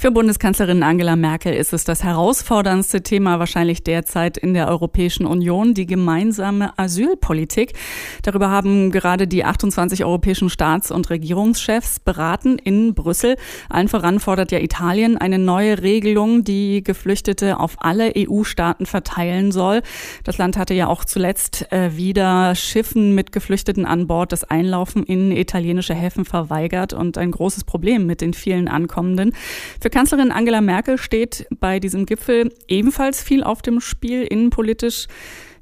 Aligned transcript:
Für 0.00 0.12
Bundeskanzlerin 0.12 0.84
Angela 0.84 1.16
Merkel 1.16 1.52
ist 1.52 1.72
es 1.72 1.82
das 1.82 2.04
herausforderndste 2.04 3.02
Thema 3.02 3.40
wahrscheinlich 3.40 3.82
derzeit 3.82 4.36
in 4.36 4.54
der 4.54 4.68
Europäischen 4.68 5.26
Union, 5.26 5.74
die 5.74 5.86
gemeinsame 5.86 6.70
Asylpolitik. 6.78 7.72
Darüber 8.22 8.48
haben 8.48 8.92
gerade 8.92 9.26
die 9.26 9.44
28 9.44 10.04
europäischen 10.04 10.50
Staats- 10.50 10.92
und 10.92 11.10
Regierungschefs 11.10 11.98
beraten 11.98 12.58
in 12.58 12.94
Brüssel. 12.94 13.34
Allen 13.68 13.88
voran 13.88 14.20
fordert 14.20 14.52
ja 14.52 14.60
Italien 14.60 15.18
eine 15.18 15.40
neue 15.40 15.82
Regelung, 15.82 16.44
die 16.44 16.84
Geflüchtete 16.84 17.58
auf 17.58 17.74
alle 17.78 18.12
EU-Staaten 18.16 18.86
verteilen 18.86 19.50
soll. 19.50 19.82
Das 20.22 20.38
Land 20.38 20.58
hatte 20.58 20.74
ja 20.74 20.86
auch 20.86 21.04
zuletzt 21.04 21.72
äh, 21.72 21.96
wieder 21.96 22.54
Schiffen 22.54 23.16
mit 23.16 23.32
Geflüchteten 23.32 23.84
an 23.84 24.06
Bord 24.06 24.30
das 24.30 24.44
Einlaufen 24.44 25.02
in 25.02 25.32
italienische 25.32 25.94
Häfen 25.94 26.24
verweigert 26.24 26.92
und 26.92 27.18
ein 27.18 27.32
großes 27.32 27.64
Problem 27.64 28.06
mit 28.06 28.20
den 28.20 28.32
vielen 28.32 28.68
Ankommenden. 28.68 29.32
Für 29.80 29.87
für 29.88 29.92
Kanzlerin 29.92 30.32
Angela 30.32 30.60
Merkel 30.60 30.98
steht 30.98 31.46
bei 31.60 31.80
diesem 31.80 32.04
Gipfel 32.04 32.52
ebenfalls 32.68 33.22
viel 33.22 33.42
auf 33.42 33.62
dem 33.62 33.80
Spiel. 33.80 34.22
Innenpolitisch 34.22 35.06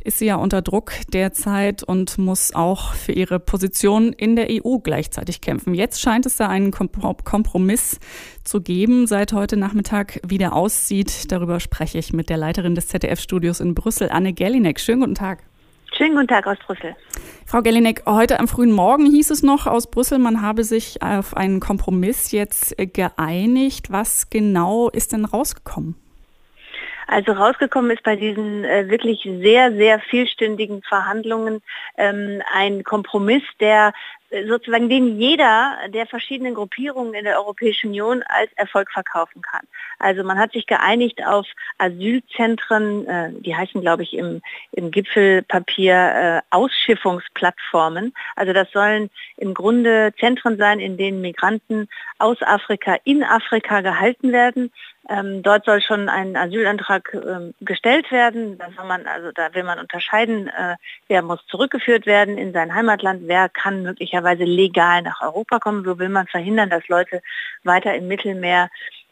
ist 0.03 0.19
sie 0.19 0.27
ja 0.27 0.35
unter 0.35 0.63
Druck 0.63 0.91
derzeit 1.13 1.85
und 1.85 2.19
muss 2.19 2.53
auch 2.53 2.95
für 2.95 3.13
ihre 3.13 3.39
Position 3.39 4.13
in 4.13 4.35
der 4.35 4.49
EU 4.51 4.79
gleichzeitig 4.79 5.43
kämpfen. 5.43 5.75
Jetzt 5.75 6.01
scheint 6.01 6.27
es 6.27 6.35
da 6.35 6.49
einen 6.49 6.73
Kompromiss 6.73 8.01
zu 8.43 8.61
geben, 8.61 9.07
seit 9.07 9.33
heute 9.33 9.57
Nachmittag 9.57 10.19
wieder 10.27 10.55
aussieht. 10.55 11.31
Darüber 11.31 11.61
spreche 11.61 11.99
ich 11.99 12.13
mit 12.13 12.29
der 12.29 12.37
Leiterin 12.37 12.75
des 12.75 12.89
ZDF-Studios 12.89 13.61
in 13.61 13.77
Brüssel, 13.77 14.11
Anne 14.11 14.33
Gerlinek. 14.33 14.81
Schönen 14.81 15.03
guten 15.03 15.15
Tag. 15.15 15.45
Schönen 15.97 16.15
guten 16.15 16.29
Tag 16.29 16.47
aus 16.47 16.59
Brüssel. 16.67 16.95
Frau 17.47 17.63
Gellinek, 17.63 18.03
heute 18.07 18.39
am 18.39 18.49
frühen 18.49 18.73
Morgen 18.73 19.07
hieß 19.07 19.31
es 19.31 19.43
noch 19.43 19.67
aus 19.67 19.91
Brüssel, 19.91 20.19
man 20.19 20.43
habe 20.43 20.63
sich 20.65 21.01
auf 21.01 21.37
einen 21.37 21.61
Kompromiss 21.61 22.33
jetzt 22.33 22.77
geeinigt. 22.77 23.91
Was 23.91 24.29
genau 24.29 24.91
ist 24.91 25.13
denn 25.13 25.25
rausgekommen? 25.25 25.95
Also 27.07 27.33
rausgekommen 27.33 27.93
ist 27.93 28.03
bei 28.03 28.17
diesen 28.17 28.65
äh, 28.65 28.91
wirklich 28.91 29.23
sehr, 29.23 29.73
sehr 29.73 30.01
vielstündigen 30.01 30.83
Verhandlungen 30.83 31.63
ähm, 31.97 32.43
ein 32.53 32.83
Kompromiss, 32.83 33.45
der 33.61 33.93
sozusagen 34.49 34.89
den 34.89 35.21
jeder 35.21 35.77
der 35.89 36.07
verschiedenen 36.07 36.55
Gruppierungen 36.55 37.15
in 37.15 37.25
der 37.25 37.39
Europäischen 37.39 37.89
Union 37.89 38.23
als 38.27 38.51
Erfolg 38.57 38.91
verkaufen 38.91 39.43
kann. 39.43 39.67
Also 39.99 40.25
man 40.25 40.39
hat 40.39 40.53
sich 40.53 40.67
geeinigt 40.67 41.25
auf 41.25 41.47
Asylzentren, 41.79 43.07
äh, 43.07 43.31
die 43.41 43.57
heißen 43.57 43.81
glaube 43.81 44.03
ich 44.03 44.15
im, 44.15 44.43
im 44.73 44.91
Gipfelpapier 44.91 45.95
äh, 45.95 46.41
Ausschiffungsplattformen. 46.51 48.13
Also 48.35 48.53
das 48.53 48.71
sollen 48.73 49.11
im 49.37 49.55
Grunde 49.55 50.13
Zentren 50.19 50.57
sein, 50.57 50.81
in 50.81 50.97
denen 50.97 51.21
Migranten 51.21 51.89
aus 52.19 52.43
Afrika 52.43 52.97
in 53.05 53.23
Afrika 53.23 53.81
gehalten 53.81 54.33
werden. 54.33 54.73
Ähm, 55.09 55.43
dort 55.43 55.65
soll 55.65 55.81
schon 55.83 56.09
ein 56.09 56.37
Asylantrag 56.37 57.15
ähm, 57.15 57.55
gestellt 57.61 58.11
werden. 58.11 58.59
Da, 58.59 58.69
soll 58.75 58.87
man, 58.87 59.07
also 59.07 59.31
da 59.33 59.55
will 59.55 59.63
man 59.63 59.79
unterscheiden, 59.79 60.49
äh, 60.49 60.77
wer 61.07 61.23
muss 61.23 61.45
zurückgeführt 61.47 62.07
werden 62.07 62.39
in 62.39 62.53
sein 62.53 62.75
Heimatland, 62.75 63.23
wer 63.27 63.49
kann 63.49 63.83
möglicherweise 63.83 64.45
legal 64.45 65.03
nach 65.03 65.21
Europa 65.21 65.61
kommen. 65.61 65.85
So 65.85 65.99
will 65.99 66.09
man 66.09 66.27
verhindern, 66.27 66.71
dass 66.71 66.89
Leute 66.89 67.23
weiter 67.63 67.95
im 67.95 68.09
Mittelmeer 68.09 68.69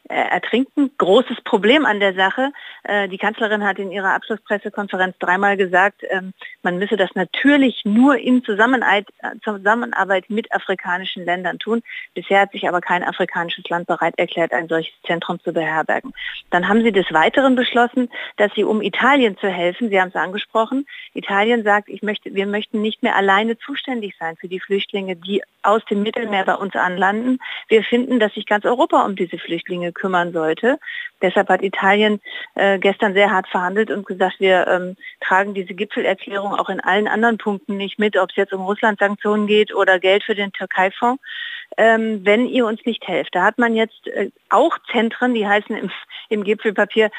ertrinken. 0.09 0.91
Großes 0.99 1.41
Problem 1.45 1.87
an 1.87 2.01
der 2.01 2.15
Sache. 2.15 2.53
Äh, 2.83 3.09
die 3.09 3.19
Kanzlerin 3.19 3.65
hat 3.65 3.79
in 3.79 3.91
ihrer 3.91 4.15
Abschlusspressekonferenz 4.15 5.17
dreimal 5.19 5.57
gesagt, 5.57 6.03
ähm, 6.11 6.33
man 6.63 6.79
müsse 6.79 6.97
das 6.97 7.11
natürlich 7.15 7.83
nur 7.85 8.19
in 8.19 8.45
Zusammenarbeit, 8.45 9.07
Zusammenarbeit 9.43 10.29
mit 10.29 10.53
afrikanischen 10.53 11.25
Ländern 11.25 11.59
tun. 11.59 11.83
Bisher 12.15 12.41
hat 12.41 12.53
sich 12.53 12.69
aber 12.69 12.81
kein 12.81 13.03
afrikanisches 13.03 13.69
Land 13.69 13.87
bereit 13.87 14.15
erklärt, 14.19 14.53
ein 14.53 14.69
solches 14.69 14.95
Zentrum 15.07 15.41
zu 15.41 15.53
beherbergen. 15.53 16.13
Dann 16.51 16.69
haben 16.69 16.83
sie 16.83 16.93
des 16.93 17.11
Weiteren 17.13 17.55
beschlossen, 17.55 18.11
dass 18.37 18.53
sie, 18.55 18.65
um 18.65 18.83
Italien 18.83 19.39
zu 19.39 19.49
helfen, 19.49 19.89
Sie 19.89 20.01
haben 20.01 20.09
es 20.09 20.17
angesprochen, 20.17 20.87
Italien 21.15 21.63
sagt, 21.63 21.89
ich 21.89 22.03
möchte, 22.03 22.35
wir 22.35 22.47
möchten 22.47 22.83
nicht 22.83 23.03
mehr 23.03 23.17
alleine 23.17 23.59
zuständig 23.59 24.15
sein 24.19 24.37
für 24.37 24.49
die 24.49 24.61
Flüchtlinge, 24.61 25.17
die 25.17 25.43
aus 25.63 25.85
dem 25.87 26.03
Mittelmeer 26.03 26.45
bei 26.45 26.55
uns 26.55 26.75
anlanden. 26.77 27.39
Wir 27.69 27.83
finden, 27.83 28.21
dass 28.21 28.35
sich 28.35 28.47
ganz 28.47 28.65
Europa 28.65 29.05
um 29.05 29.17
diese 29.17 29.39
Flüchtlinge 29.39 29.94
kümmern 29.95 30.33
sollte. 30.33 30.79
Deshalb 31.23 31.49
hat 31.49 31.63
Italien 31.63 32.21
äh, 32.55 32.79
gestern 32.79 33.15
sehr 33.15 33.31
hart 33.31 33.49
verhandelt 33.49 33.91
und 33.91 34.07
gesagt, 34.07 34.41
wir 34.41 34.67
ähm, 34.67 34.97
tragen 35.21 35.55
diese 35.55 35.75
Gipfelerklärung 35.75 36.55
auch 36.55 36.69
in 36.69 36.81
allen 36.81 37.09
anderen 37.09 37.39
Punkten 37.39 37.77
nicht 37.77 37.99
mit, 37.99 38.17
ob 38.17 38.31
es 38.31 38.37
jetzt 38.37 38.53
um 38.53 38.63
Russland-Sanktionen 38.63 39.47
geht 39.47 39.75
oder 39.75 39.99
Geld 39.99 40.25
für 40.25 40.35
den 40.35 40.53
Türkei-Fonds, 40.53 41.23
ähm, 41.77 42.21
wenn 42.25 42.47
ihr 42.47 42.67
uns 42.67 42.85
nicht 42.85 43.07
helft. 43.09 43.35
Da 43.35 43.43
hat 43.43 43.59
man 43.59 43.75
jetzt 43.75 44.07
äh, 44.09 44.31
auch 44.51 44.79
Zentren, 44.93 45.35
die 45.35 45.47
heißen 45.47 45.77
im, 45.77 45.91
im 46.29 46.45
Gipfelpapier 46.45 47.11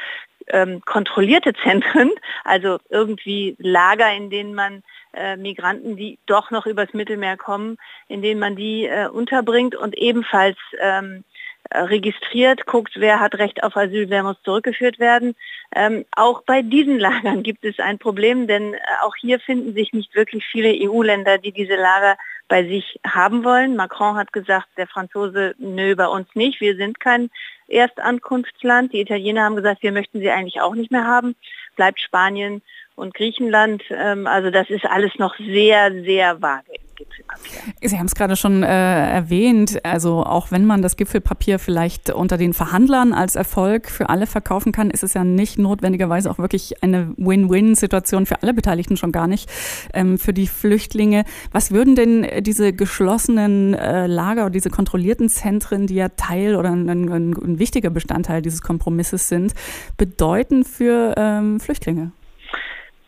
ähm, 0.47 0.81
kontrollierte 0.85 1.53
Zentren, 1.63 2.11
also 2.43 2.77
irgendwie 2.89 3.55
Lager, 3.57 4.13
in 4.13 4.29
denen 4.29 4.53
man 4.53 4.83
äh, 5.13 5.37
Migranten, 5.37 5.95
die 5.95 6.19
doch 6.25 6.51
noch 6.51 6.65
übers 6.65 6.93
Mittelmeer 6.93 7.37
kommen, 7.37 7.77
in 8.07 8.21
denen 8.21 8.39
man 8.39 8.55
die 8.55 8.85
äh, 8.85 9.07
unterbringt 9.07 9.75
und 9.75 9.97
ebenfalls 9.97 10.57
ähm, 10.79 11.23
äh, 11.23 11.34
registriert, 11.73 12.65
guckt, 12.65 12.93
wer 12.95 13.19
hat 13.19 13.35
Recht 13.35 13.63
auf 13.63 13.75
Asyl, 13.75 14.09
wer 14.09 14.23
muss 14.23 14.41
zurückgeführt 14.43 14.99
werden. 14.99 15.35
Ähm, 15.75 16.05
auch 16.15 16.43
bei 16.43 16.61
diesen 16.61 16.99
Lagern 17.05 17.43
gibt 17.43 17.65
es 17.65 17.79
ein 17.79 17.97
Problem, 17.97 18.47
denn 18.47 18.73
äh, 18.73 18.79
auch 19.03 19.15
hier 19.15 19.39
finden 19.39 19.73
sich 19.73 19.93
nicht 19.93 20.15
wirklich 20.15 20.45
viele 20.45 20.73
EU-Länder, 20.73 21.37
die 21.37 21.51
diese 21.51 21.75
Lager 21.75 22.17
bei 22.47 22.63
sich 22.63 22.99
haben 23.05 23.43
wollen. 23.43 23.75
Macron 23.75 24.15
hat 24.15 24.31
gesagt, 24.31 24.67
der 24.77 24.87
Franzose, 24.87 25.55
nö, 25.57 25.95
bei 25.95 26.07
uns 26.07 26.27
nicht, 26.35 26.61
wir 26.61 26.75
sind 26.75 26.99
kein 26.99 27.29
Erstankunftsland. 27.67 28.93
Die 28.93 29.01
Italiener 29.01 29.43
haben 29.43 29.55
gesagt, 29.55 29.81
wir 29.81 29.91
möchten 29.91 30.19
sie 30.19 30.29
eigentlich 30.29 30.61
auch 30.61 30.75
nicht 30.75 30.91
mehr 30.91 31.05
haben. 31.05 31.35
Bleibt 31.75 31.99
Spanien 31.99 32.61
und 32.95 33.13
Griechenland. 33.15 33.83
Ähm, 33.89 34.27
also 34.27 34.51
das 34.51 34.69
ist 34.69 34.85
alles 34.85 35.15
noch 35.17 35.35
sehr, 35.37 35.91
sehr 36.03 36.41
vage. 36.41 36.84
Gipfelpapier. 36.95 37.73
Sie 37.81 37.97
haben 37.97 38.05
es 38.05 38.15
gerade 38.15 38.35
schon 38.35 38.63
äh, 38.63 38.67
erwähnt, 38.67 39.83
also 39.85 40.23
auch 40.23 40.51
wenn 40.51 40.65
man 40.65 40.81
das 40.81 40.95
Gipfelpapier 40.95 41.59
vielleicht 41.59 42.09
unter 42.09 42.37
den 42.37 42.53
Verhandlern 42.53 43.13
als 43.13 43.35
Erfolg 43.35 43.89
für 43.89 44.09
alle 44.09 44.27
verkaufen 44.27 44.71
kann, 44.71 44.89
ist 44.89 45.03
es 45.03 45.13
ja 45.13 45.23
nicht 45.23 45.57
notwendigerweise 45.57 46.29
auch 46.31 46.37
wirklich 46.37 46.83
eine 46.83 47.13
Win-Win-Situation 47.17 48.25
für 48.25 48.41
alle 48.41 48.53
Beteiligten 48.53 48.97
schon 48.97 49.11
gar 49.11 49.27
nicht, 49.27 49.49
ähm, 49.93 50.17
für 50.17 50.33
die 50.33 50.47
Flüchtlinge. 50.47 51.25
Was 51.51 51.71
würden 51.71 51.95
denn 51.95 52.27
diese 52.43 52.73
geschlossenen 52.73 53.73
äh, 53.73 54.07
Lager 54.07 54.43
oder 54.43 54.51
diese 54.51 54.69
kontrollierten 54.69 55.29
Zentren, 55.29 55.87
die 55.87 55.95
ja 55.95 56.09
Teil 56.09 56.55
oder 56.55 56.71
ein, 56.71 56.89
ein, 56.89 57.09
ein 57.09 57.59
wichtiger 57.59 57.89
Bestandteil 57.89 58.41
dieses 58.41 58.61
Kompromisses 58.61 59.29
sind, 59.29 59.53
bedeuten 59.97 60.63
für 60.63 61.15
ähm, 61.17 61.59
Flüchtlinge? 61.59 62.11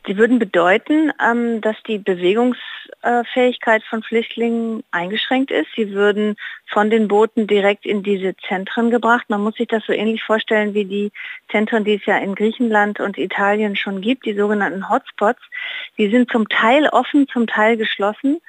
Sie 0.07 0.17
würden 0.17 0.39
bedeuten, 0.39 1.11
ähm, 1.21 1.59
dass 1.59 1.75
die 1.85 1.97
Bewegungsfähigkeit 1.97 3.83
von 3.83 4.01
Flüchtlingen 4.03 4.83
eingeschränkt 4.89 5.51
ist. 5.51 5.67
Sie 5.75 5.91
würden 5.91 6.37
von 6.67 6.89
den 6.89 7.09
Booten 7.09 7.45
direkt 7.45 7.85
in 7.85 8.03
diese 8.03 8.33
Zentren 8.47 8.89
gebracht. 8.89 9.25
Man 9.27 9.41
muss 9.41 9.55
sich 9.55 9.67
das 9.67 9.85
so 9.85 9.91
ähnlich 9.91 10.23
vorstellen 10.23 10.73
wie 10.73 10.85
die 10.85 11.11
Zentren, 11.51 11.83
die 11.83 11.95
es 11.95 12.05
ja 12.05 12.17
in 12.17 12.35
Griechenland 12.35 13.01
und 13.01 13.17
Italien 13.17 13.75
schon 13.75 13.99
gibt, 13.99 14.25
die 14.25 14.33
sogenannten 14.33 14.89
Hotspots. 14.89 15.41
Die 15.97 16.09
sind 16.09 16.31
zum 16.31 16.47
Teil 16.47 16.87
offen, 16.87 17.27
zum 17.27 17.45
Teil 17.45 17.75
geschlossen. 17.75 18.39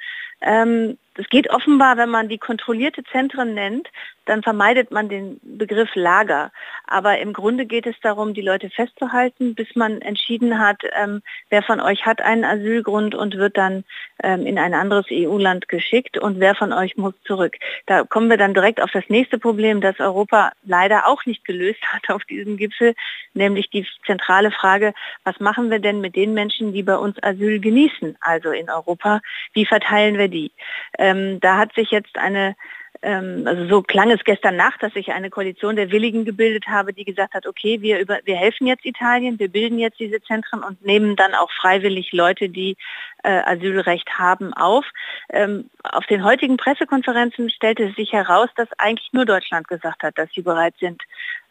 Ähm, 0.41 0.97
es 1.15 1.27
geht 1.29 1.49
offenbar, 1.49 1.97
wenn 1.97 2.09
man 2.09 2.29
die 2.29 2.37
kontrollierte 2.37 3.03
Zentren 3.03 3.53
nennt, 3.53 3.89
dann 4.29 4.43
vermeidet 4.43 4.91
man 4.91 5.09
den 5.09 5.39
Begriff 5.41 5.89
Lager. 5.95 6.51
Aber 6.85 7.17
im 7.17 7.33
Grunde 7.33 7.65
geht 7.65 7.87
es 7.87 7.95
darum, 8.01 8.35
die 8.35 8.41
Leute 8.41 8.69
festzuhalten, 8.69 9.55
bis 9.55 9.75
man 9.75 10.01
entschieden 10.01 10.59
hat, 10.59 10.83
ähm, 10.93 11.23
wer 11.49 11.63
von 11.63 11.81
euch 11.81 12.05
hat 12.05 12.21
einen 12.21 12.45
Asylgrund 12.45 13.15
und 13.15 13.35
wird 13.37 13.57
dann 13.57 13.83
ähm, 14.21 14.45
in 14.45 14.59
ein 14.59 14.75
anderes 14.75 15.07
EU-Land 15.11 15.67
geschickt 15.67 16.19
und 16.19 16.39
wer 16.39 16.53
von 16.53 16.73
euch 16.73 16.95
muss 16.95 17.15
zurück. 17.25 17.55
Da 17.87 18.03
kommen 18.03 18.29
wir 18.29 18.37
dann 18.37 18.53
direkt 18.53 18.81
auf 18.81 18.91
das 18.91 19.03
nächste 19.09 19.39
Problem, 19.39 19.81
das 19.81 19.99
Europa 19.99 20.51
leider 20.63 21.07
auch 21.07 21.25
nicht 21.25 21.43
gelöst 21.43 21.81
hat 21.91 22.09
auf 22.09 22.23
diesem 22.25 22.57
Gipfel, 22.57 22.93
nämlich 23.33 23.71
die 23.71 23.87
zentrale 24.05 24.51
Frage, 24.51 24.93
was 25.23 25.39
machen 25.39 25.71
wir 25.71 25.79
denn 25.79 26.01
mit 26.01 26.15
den 26.15 26.35
Menschen, 26.35 26.71
die 26.71 26.83
bei 26.83 26.97
uns 26.97 27.17
Asyl 27.23 27.59
genießen, 27.59 28.15
also 28.21 28.51
in 28.51 28.69
Europa, 28.69 29.21
wie 29.53 29.65
verteilen 29.65 30.19
wir 30.19 30.27
die? 30.27 30.51
Ähm, 30.99 31.39
da 31.39 31.57
hat 31.57 31.73
sich 31.73 31.89
jetzt 31.89 32.17
eine 32.17 32.55
ähm, 33.01 33.43
also 33.45 33.67
so 33.67 33.81
klang 33.81 34.11
es 34.11 34.23
gestern 34.25 34.57
Nacht, 34.57 34.83
dass 34.83 34.93
sich 34.93 35.11
eine 35.11 35.29
Koalition 35.29 35.75
der 35.75 35.91
Willigen 35.91 36.25
gebildet 36.25 36.67
habe, 36.67 36.91
die 36.91 37.05
gesagt 37.05 37.33
hat, 37.33 37.47
okay, 37.47 37.81
wir, 37.81 37.99
über, 37.99 38.19
wir 38.25 38.35
helfen 38.35 38.67
jetzt 38.67 38.85
Italien, 38.85 39.39
wir 39.39 39.47
bilden 39.47 39.79
jetzt 39.79 39.99
diese 39.99 40.21
Zentren 40.21 40.63
und 40.63 40.83
nehmen 40.85 41.15
dann 41.15 41.33
auch 41.33 41.49
freiwillig 41.51 42.11
Leute, 42.11 42.49
die 42.49 42.75
äh, 43.23 43.41
Asylrecht 43.45 44.09
haben, 44.17 44.53
auf. 44.53 44.85
Ähm, 45.29 45.69
auf 45.83 46.05
den 46.07 46.25
heutigen 46.25 46.57
Pressekonferenzen 46.57 47.49
stellte 47.49 47.91
sich 47.93 48.11
heraus, 48.11 48.49
dass 48.55 48.67
eigentlich 48.77 49.13
nur 49.13 49.25
Deutschland 49.25 49.67
gesagt 49.67 50.03
hat, 50.03 50.17
dass 50.17 50.29
sie 50.35 50.41
bereit 50.41 50.75
sind, 50.79 51.01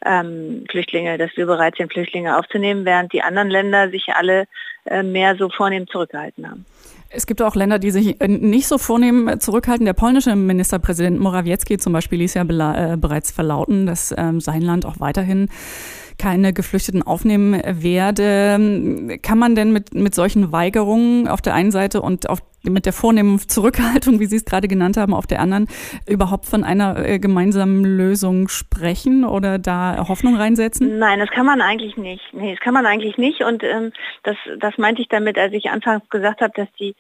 ähm, 0.05 0.65
Flüchtlinge, 0.71 1.17
dass 1.17 1.35
wir 1.37 1.47
bereit 1.47 1.77
sind, 1.77 1.93
Flüchtlinge 1.93 2.37
aufzunehmen, 2.37 2.85
während 2.85 3.13
die 3.13 3.23
anderen 3.23 3.49
Länder 3.49 3.91
sich 3.91 4.09
alle 4.09 4.47
äh, 4.85 5.03
mehr 5.03 5.37
so 5.37 5.49
vornehm 5.49 5.89
zurückgehalten 5.89 6.49
haben. 6.49 6.67
Es 7.11 7.27
gibt 7.27 7.41
auch 7.41 7.55
Länder, 7.55 7.79
die 7.79 7.91
sich 7.91 8.21
äh, 8.21 8.29
nicht 8.29 8.67
so 8.67 8.77
vornehmen 8.77 9.29
äh, 9.29 9.39
zurückhalten. 9.39 9.87
Der 9.87 9.95
polnische 9.95 10.37
Ministerpräsident 10.37 11.19
Morawiecki 11.19 11.79
zum 11.79 11.93
Beispiel 11.93 12.19
ließ 12.19 12.35
ja 12.35 12.43
äh, 12.43 12.97
bereits 12.97 13.31
verlauten, 13.31 13.87
dass 13.87 14.15
ähm, 14.17 14.41
sein 14.41 14.61
Land 14.61 14.85
auch 14.85 15.01
weiterhin 15.01 15.49
keine 16.19 16.53
Geflüchteten 16.53 17.03
aufnehmen 17.03 17.61
werde. 17.65 19.19
Kann 19.23 19.39
man 19.39 19.55
denn 19.55 19.73
mit, 19.73 19.95
mit 19.95 20.15
solchen 20.15 20.53
Weigerungen 20.53 21.29
auf 21.29 21.41
der 21.41 21.55
einen 21.55 21.71
Seite 21.71 22.03
und 22.03 22.29
auf, 22.29 22.41
mit 22.63 22.87
der 22.87 22.93
vornehmen 22.93 23.39
Zurückhaltung, 23.39 24.21
wie 24.21 24.27
Sie 24.27 24.37
es 24.37 24.45
gerade 24.45 24.69
genannt 24.69 24.97
haben, 24.97 25.15
auf 25.15 25.27
der 25.27 25.41
anderen 25.41 25.69
überhaupt 26.07 26.47
von 26.47 26.65
einer 26.65 27.19
gemeinsamen 27.19 27.85
Lösung 27.85 28.49
sprechen 28.49 29.25
oder 29.25 29.59
da 29.59 30.07
Hoffnung 30.09 30.37
reinsetzen? 30.37 30.99
Nein, 30.99 31.21
das 31.21 31.31
kann 31.31 31.47
man 31.47 31.61
eigentlich 31.61 31.97
nicht. 31.97 32.23
Nee, 32.33 32.53
das 32.53 32.61
kann 32.61 32.75
man 32.75 32.85
eigentlich 32.85 33.17
nicht. 33.17 33.43
Und 33.43 33.63
ähm, 33.63 33.93
das, 34.25 34.37
das 34.59 34.77
meinte 34.77 35.03
ich 35.03 35.09
damit, 35.09 35.39
als 35.39 35.53
ich 35.53 35.71
anfangs 35.71 36.09
gesagt 36.11 36.41
habe, 36.41 36.53
dass 36.55 36.69
die 36.79 36.95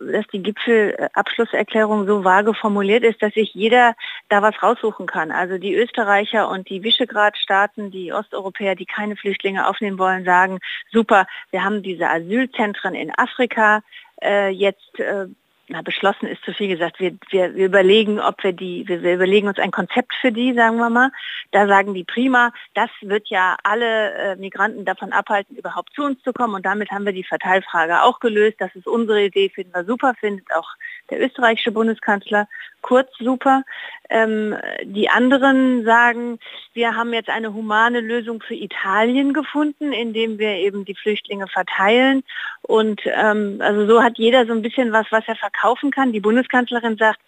dass 0.00 0.26
die 0.28 0.42
Gipfelabschlusserklärung 0.42 2.06
so 2.06 2.24
vage 2.24 2.54
formuliert 2.54 3.04
ist, 3.04 3.22
dass 3.22 3.34
sich 3.34 3.54
jeder 3.54 3.94
da 4.28 4.42
was 4.42 4.62
raussuchen 4.62 5.06
kann. 5.06 5.30
Also 5.30 5.58
die 5.58 5.74
Österreicher 5.74 6.48
und 6.48 6.68
die 6.68 6.82
Visegrad-Staaten, 6.82 7.90
die 7.90 8.12
Osteuropäer, 8.12 8.74
die 8.74 8.86
keine 8.86 9.16
Flüchtlinge 9.16 9.66
aufnehmen 9.68 9.98
wollen, 9.98 10.24
sagen, 10.24 10.58
super, 10.90 11.26
wir 11.50 11.64
haben 11.64 11.82
diese 11.82 12.08
Asylzentren 12.08 12.94
in 12.94 13.12
Afrika, 13.16 13.82
äh, 14.22 14.50
jetzt 14.50 14.98
äh, 14.98 15.26
na, 15.68 15.80
beschlossen 15.82 16.26
ist 16.26 16.44
zu 16.44 16.52
viel 16.52 16.68
gesagt. 16.68 17.00
Wir, 17.00 17.14
wir, 17.30 17.54
wir 17.54 17.66
überlegen, 17.66 18.20
ob 18.20 18.42
wir 18.44 18.52
die, 18.52 18.86
wir, 18.86 19.02
wir 19.02 19.14
überlegen 19.14 19.48
uns 19.48 19.58
ein 19.58 19.70
Konzept 19.70 20.12
für 20.20 20.30
die, 20.30 20.52
sagen 20.52 20.76
wir 20.76 20.90
mal. 20.90 21.10
Da 21.52 21.66
sagen 21.66 21.94
die 21.94 22.04
prima, 22.04 22.52
das 22.74 22.90
wird 23.00 23.28
ja 23.28 23.56
alle 23.62 24.12
äh, 24.12 24.36
Migranten 24.36 24.84
davon 24.84 25.12
abhalten, 25.12 25.56
überhaupt 25.56 25.94
zu 25.94 26.02
uns 26.04 26.22
zu 26.22 26.32
kommen. 26.32 26.54
Und 26.54 26.66
damit 26.66 26.90
haben 26.90 27.06
wir 27.06 27.12
die 27.12 27.24
Verteilfrage 27.24 28.02
auch 28.02 28.20
gelöst. 28.20 28.56
Das 28.58 28.74
ist 28.74 28.86
unsere 28.86 29.24
Idee, 29.24 29.48
finden 29.48 29.74
wir 29.74 29.84
super, 29.84 30.14
findet 30.20 30.46
auch 30.54 30.68
der 31.10 31.22
österreichische 31.22 31.72
Bundeskanzler 31.72 32.46
Kurz 32.84 33.08
super. 33.18 33.62
Ähm, 34.10 34.54
die 34.82 35.08
anderen 35.08 35.86
sagen, 35.86 36.38
wir 36.74 36.94
haben 36.94 37.14
jetzt 37.14 37.30
eine 37.30 37.54
humane 37.54 38.00
Lösung 38.00 38.42
für 38.42 38.52
Italien 38.52 39.32
gefunden, 39.32 39.94
indem 39.94 40.38
wir 40.38 40.56
eben 40.56 40.84
die 40.84 40.94
Flüchtlinge 40.94 41.46
verteilen. 41.48 42.22
Und 42.60 43.00
ähm, 43.06 43.56
also 43.60 43.86
so 43.86 44.02
hat 44.02 44.18
jeder 44.18 44.44
so 44.44 44.52
ein 44.52 44.60
bisschen 44.60 44.92
was, 44.92 45.06
was 45.08 45.24
er 45.26 45.34
verkaufen 45.54 45.90
kann. 45.90 46.12
Die 46.12 46.20
Bundeskanzlerin 46.20 46.96
sagt, 46.96 47.20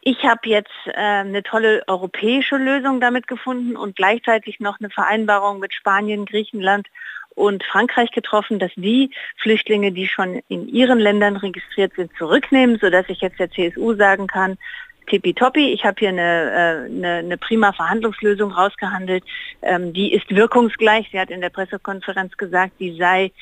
ich 0.00 0.24
habe 0.24 0.48
jetzt 0.48 0.70
äh, 0.86 0.92
eine 0.94 1.42
tolle 1.42 1.84
europäische 1.86 2.56
Lösung 2.56 3.00
damit 3.00 3.28
gefunden 3.28 3.76
und 3.76 3.96
gleichzeitig 3.96 4.58
noch 4.58 4.80
eine 4.80 4.90
Vereinbarung 4.90 5.60
mit 5.60 5.72
Spanien, 5.72 6.26
Griechenland 6.26 6.88
und 7.34 7.62
Frankreich 7.64 8.10
getroffen, 8.10 8.58
dass 8.58 8.72
die 8.74 9.10
Flüchtlinge, 9.36 9.92
die 9.92 10.08
schon 10.08 10.42
in 10.48 10.68
ihren 10.68 10.98
Ländern 10.98 11.36
registriert 11.36 11.94
sind, 11.94 12.10
zurücknehmen, 12.18 12.78
sodass 12.80 13.08
ich 13.08 13.20
jetzt 13.20 13.38
der 13.38 13.50
CSU 13.50 13.94
sagen 13.94 14.26
kann, 14.26 14.58
tippitoppi, 15.06 15.72
ich 15.72 15.84
habe 15.84 15.96
hier 15.98 16.10
eine, 16.10 16.20
äh, 16.20 16.90
eine, 16.90 17.14
eine, 17.18 17.36
prima 17.36 17.72
Verhandlungslösung 17.72 18.52
rausgehandelt, 18.52 19.24
ähm, 19.62 19.92
die 19.92 20.12
ist 20.12 20.30
wirkungsgleich. 20.30 21.08
Sie 21.10 21.18
hat 21.18 21.30
in 21.30 21.40
der 21.40 21.50
Pressekonferenz 21.50 22.36
gesagt, 22.36 22.74
die 22.80 22.96
sei 22.96 23.32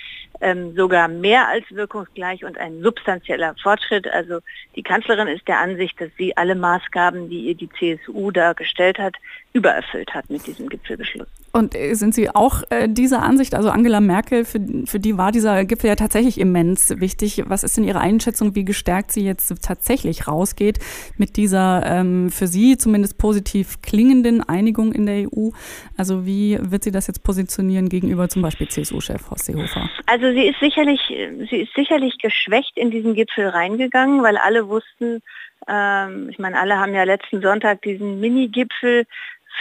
ähm, 0.41 0.75
sogar 0.75 1.09
mehr 1.09 1.49
als 1.49 1.65
wirkungsgleich 1.71 2.45
und 2.45 2.59
ein 2.59 2.83
substanzieller 2.83 3.55
Fortschritt. 3.63 4.09
Also 4.09 4.41
die 4.77 4.83
Kanzlerin 4.83 5.29
ist 5.29 5.47
der 5.49 5.61
Ansicht, 5.61 6.01
dass 6.01 6.11
sie 6.19 6.37
alle 6.37 6.55
Maßgaben, 6.55 7.29
die 7.29 7.49
ihr 7.49 7.55
die 7.55 7.69
CSU 7.71 8.31
da 8.31 8.53
gestellt 8.53 8.99
hat, 8.99 9.17
übererfüllt 9.53 10.15
hat 10.15 10.29
mit 10.31 10.47
diesem 10.47 10.69
Gipfelbeschluss. 10.69 11.40
Und 11.53 11.75
äh, 11.75 11.95
sind 11.95 12.15
Sie 12.15 12.31
auch 12.31 12.63
äh, 12.71 12.89
dieser 12.89 13.23
Ansicht, 13.23 13.55
also 13.55 13.71
Angela 13.71 14.01
Merkel, 14.01 14.45
für, 14.45 14.61
für 14.87 15.01
die 15.01 15.19
war 15.19 15.33
dieser 15.33 15.65
Gipfel 15.65 15.89
ja 15.89 15.97
tatsächlich 15.97 16.39
immens 16.39 17.01
wichtig. 17.01 17.43
Was 17.47 17.65
ist 17.65 17.77
denn 17.77 17.85
Ihre 17.85 18.01
Einschätzung, 18.01 18.55
wie 18.55 18.65
gestärkt 18.65 19.11
sie 19.11 19.25
jetzt 19.25 19.53
tatsächlich 19.63 20.29
rausgeht 20.29 20.79
mit 21.17 21.37
dieser 21.37 21.83
ähm, 21.85 22.31
für 22.31 22.47
Sie 22.47 22.79
zumindest 22.79 23.19
positiv 23.19 23.83
klingenden 23.83 24.49
Einigung 24.49 24.93
in 24.93 25.07
der 25.07 25.27
EU? 25.27 25.51
Also 25.97 26.25
wie 26.25 26.59
wird 26.61 26.85
sie 26.85 26.93
das 26.93 27.09
jetzt 27.09 27.25
positionieren 27.25 27.89
gegenüber 27.89 28.29
zum 28.29 28.43
Beispiel 28.43 28.69
CSU-Chef 28.69 29.31
Horst 29.31 29.47
Seehofer? 29.47 29.89
Also 30.07 30.31
sie 30.33 30.47
ist 30.47 30.61
sicherlich, 30.61 31.01
sie 31.09 31.57
ist 31.57 31.75
sicherlich 31.75 32.19
geschwächt 32.19 32.77
in 32.77 32.91
diesen 32.91 33.15
Gipfel 33.15 33.49
reingegangen, 33.49 34.23
weil 34.23 34.37
alle 34.37 34.69
wussten, 34.69 35.21
ähm, 35.69 36.29
ich 36.31 36.39
meine, 36.39 36.59
alle 36.59 36.79
haben 36.79 36.95
ja 36.95 37.03
letzten 37.05 37.43
Sonntag 37.43 37.83
diesen 37.83 38.21
Mini-Gipfel 38.21 39.07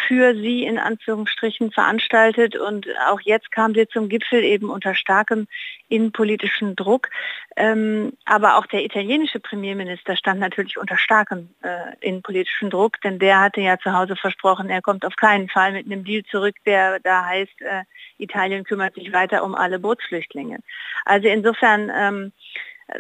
für 0.08 0.36
sie 0.36 0.64
in 0.64 0.78
Anführungsstrichen 0.78 1.72
veranstaltet 1.72 2.56
und 2.56 2.88
auch 3.08 3.22
jetzt 3.22 3.52
kam 3.52 3.74
sie 3.74 3.88
zum 3.88 4.10
Gipfel 4.10 4.44
eben 4.44 4.70
unter 4.70 4.96
starkem 4.96 5.48
innenpolitischen 5.90 6.76
Druck. 6.76 7.10
Ähm, 7.56 8.14
aber 8.26 8.58
auch 8.58 8.66
der 8.66 8.84
italienische 8.84 9.40
Premierminister 9.40 10.16
stand 10.16 10.40
natürlich 10.40 10.78
unter 10.78 10.98
starkem 10.98 11.50
äh, 11.62 11.96
innenpolitischen 12.02 12.70
Druck, 12.70 13.02
denn 13.02 13.20
der 13.20 13.42
hatte 13.42 13.62
ja 13.62 13.78
zu 13.78 13.94
Hause 13.94 14.16
versprochen, 14.16 14.70
er 14.70 14.82
kommt 14.82 15.06
auf 15.06 15.16
keinen 15.16 15.50
Fall 15.50 15.74
mit 15.74 15.86
einem 15.86 16.04
Deal 16.04 16.24
zurück, 16.24 16.56
der 16.66 17.00
da 17.00 17.26
heißt, 17.26 17.62
äh, 17.62 17.84
Italien 18.18 18.64
kümmert 18.64 18.96
sich 18.96 19.12
weiter 19.14 19.44
um 19.44 19.56
alle 19.56 19.80
Bootsflüchtlinge. 19.80 20.60
Also 21.06 21.28
insofern 21.28 21.92
ähm, 21.96 22.32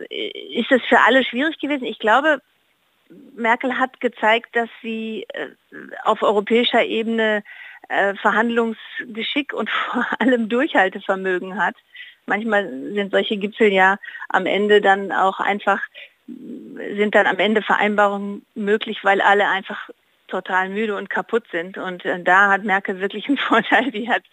ist 0.09 0.71
es 0.71 0.81
für 0.87 0.99
alle 0.99 1.23
schwierig 1.23 1.59
gewesen. 1.59 1.85
Ich 1.85 1.99
glaube, 1.99 2.41
Merkel 3.35 3.77
hat 3.77 3.99
gezeigt, 3.99 4.55
dass 4.55 4.69
sie 4.81 5.25
äh, 5.33 5.49
auf 6.03 6.21
europäischer 6.21 6.83
Ebene 6.83 7.43
äh, 7.89 8.13
Verhandlungsgeschick 8.15 9.53
und 9.53 9.69
vor 9.91 10.05
allem 10.19 10.49
Durchhaltevermögen 10.49 11.61
hat. 11.61 11.75
Manchmal 12.25 12.69
sind 12.93 13.11
solche 13.11 13.37
Gipfel 13.37 13.71
ja 13.73 13.97
am 14.29 14.45
Ende 14.45 14.81
dann 14.81 15.11
auch 15.11 15.39
einfach, 15.39 15.81
sind 16.27 17.15
dann 17.15 17.25
am 17.25 17.39
Ende 17.39 17.63
Vereinbarungen 17.63 18.45
möglich, 18.53 19.03
weil 19.03 19.19
alle 19.21 19.47
einfach 19.47 19.89
total 20.27 20.69
müde 20.69 20.95
und 20.95 21.09
kaputt 21.09 21.45
sind. 21.51 21.79
Und 21.79 22.05
äh, 22.05 22.21
da 22.21 22.51
hat 22.51 22.63
Merkel 22.63 22.99
wirklich 22.99 23.27
einen 23.27 23.37
Vorteil, 23.49 23.91
die 23.91 24.09
hat 24.09 24.23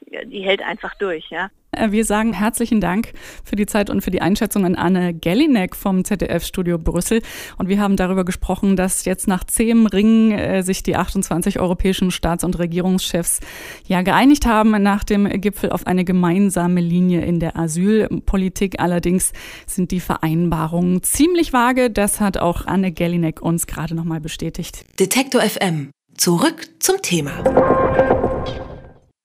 die 0.00 0.42
hält 0.42 0.62
einfach 0.62 0.94
durch, 0.94 1.28
ja. 1.30 1.50
Äh, 1.72 1.90
wir 1.90 2.04
sagen 2.04 2.32
herzlichen 2.32 2.80
Dank 2.80 3.12
für 3.44 3.56
die 3.56 3.66
Zeit 3.66 3.90
und 3.90 4.00
für 4.00 4.10
die 4.10 4.20
Einschätzung 4.20 4.64
an 4.64 4.74
Anne 4.74 5.14
Gellinek 5.14 5.76
vom 5.76 6.04
ZDF-Studio 6.04 6.78
Brüssel. 6.78 7.22
Und 7.56 7.68
wir 7.68 7.80
haben 7.80 7.96
darüber 7.96 8.24
gesprochen, 8.24 8.76
dass 8.76 9.04
jetzt 9.04 9.28
nach 9.28 9.44
zehn 9.44 9.86
Ringen 9.86 10.32
äh, 10.32 10.62
sich 10.62 10.82
die 10.82 10.96
28 10.96 11.60
europäischen 11.60 12.10
Staats- 12.10 12.44
und 12.44 12.58
Regierungschefs 12.58 13.40
ja 13.86 14.02
geeinigt 14.02 14.46
haben 14.46 14.70
nach 14.82 15.04
dem 15.04 15.28
Gipfel 15.40 15.70
auf 15.70 15.86
eine 15.86 16.04
gemeinsame 16.04 16.80
Linie 16.80 17.22
in 17.24 17.40
der 17.40 17.56
Asylpolitik. 17.56 18.80
Allerdings 18.80 19.32
sind 19.66 19.90
die 19.90 20.00
Vereinbarungen 20.00 21.02
ziemlich 21.02 21.52
vage. 21.52 21.90
Das 21.90 22.20
hat 22.20 22.38
auch 22.38 22.66
Anne 22.66 22.92
Gellinek 22.92 23.42
uns 23.42 23.66
gerade 23.66 23.94
nochmal 23.94 24.20
bestätigt. 24.20 24.84
Detektor 24.98 25.42
FM. 25.42 25.90
Zurück 26.16 26.68
zum 26.80 27.00
Thema. 27.00 28.27